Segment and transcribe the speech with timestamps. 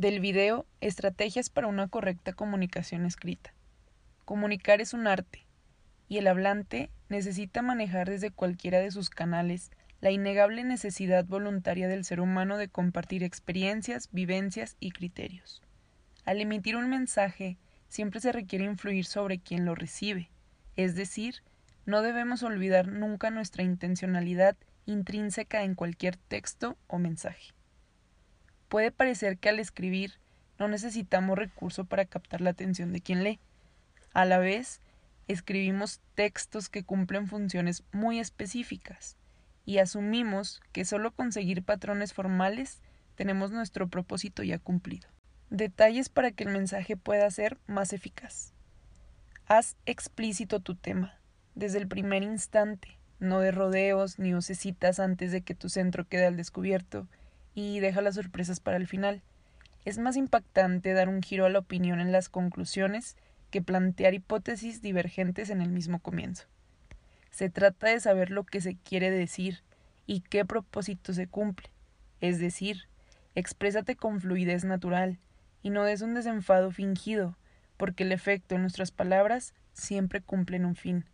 [0.00, 3.52] Del video, estrategias para una correcta comunicación escrita.
[4.24, 5.44] Comunicar es un arte,
[6.08, 12.06] y el hablante necesita manejar desde cualquiera de sus canales la innegable necesidad voluntaria del
[12.06, 15.60] ser humano de compartir experiencias, vivencias y criterios.
[16.24, 17.58] Al emitir un mensaje,
[17.88, 20.30] siempre se requiere influir sobre quien lo recibe,
[20.76, 21.42] es decir,
[21.84, 24.56] no debemos olvidar nunca nuestra intencionalidad
[24.86, 27.52] intrínseca en cualquier texto o mensaje.
[28.70, 30.12] Puede parecer que al escribir
[30.56, 33.40] no necesitamos recurso para captar la atención de quien lee.
[34.12, 34.80] A la vez,
[35.26, 39.16] escribimos textos que cumplen funciones muy específicas
[39.66, 42.80] y asumimos que solo conseguir patrones formales
[43.16, 45.08] tenemos nuestro propósito ya cumplido.
[45.50, 48.52] Detalles para que el mensaje pueda ser más eficaz.
[49.46, 51.18] Haz explícito tu tema,
[51.56, 56.26] desde el primer instante, no de rodeos ni citas antes de que tu centro quede
[56.26, 57.08] al descubierto,
[57.54, 59.22] y deja las sorpresas para el final.
[59.84, 63.16] Es más impactante dar un giro a la opinión en las conclusiones
[63.50, 66.46] que plantear hipótesis divergentes en el mismo comienzo.
[67.30, 69.62] Se trata de saber lo que se quiere decir
[70.06, 71.70] y qué propósito se cumple,
[72.20, 72.88] es decir,
[73.34, 75.18] exprésate con fluidez natural
[75.62, 77.36] y no des un desenfado fingido,
[77.76, 81.04] porque el efecto en nuestras palabras siempre cumple un fin.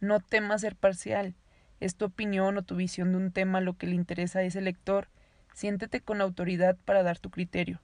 [0.00, 1.34] No temas ser parcial,
[1.80, 4.60] es tu opinión o tu visión de un tema lo que le interesa a ese
[4.60, 5.08] lector
[5.54, 7.80] Siéntete con autoridad para dar tu criterio.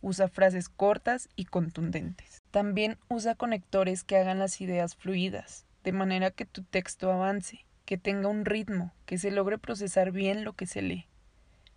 [0.00, 2.42] Usa frases cortas y contundentes.
[2.50, 7.98] También usa conectores que hagan las ideas fluidas, de manera que tu texto avance, que
[7.98, 11.06] tenga un ritmo, que se logre procesar bien lo que se lee.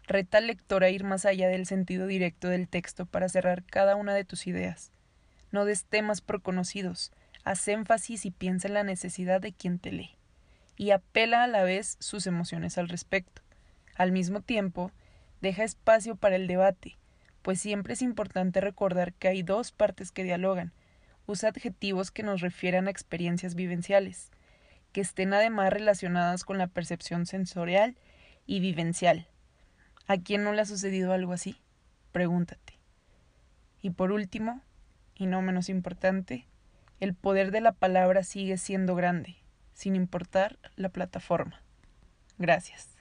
[0.07, 3.95] Reta al lector a ir más allá del sentido directo del texto para cerrar cada
[3.95, 4.91] una de tus ideas.
[5.51, 7.11] No des temas por conocidos,
[7.43, 10.17] haz énfasis y piensa en la necesidad de quien te lee,
[10.77, 13.41] y apela a la vez sus emociones al respecto.
[13.95, 14.91] Al mismo tiempo,
[15.41, 16.97] Deja espacio para el debate,
[17.41, 20.73] pues siempre es importante recordar que hay dos partes que dialogan.
[21.27, 24.31] Usa adjetivos que nos refieran a experiencias vivenciales,
[24.91, 27.95] que estén además relacionadas con la percepción sensorial
[28.45, 29.27] y vivencial.
[30.07, 31.61] ¿A quién no le ha sucedido algo así?
[32.11, 32.79] Pregúntate.
[33.81, 34.61] Y por último,
[35.15, 36.47] y no menos importante,
[36.99, 39.35] el poder de la palabra sigue siendo grande,
[39.73, 41.61] sin importar la plataforma.
[42.37, 42.95] Gracias.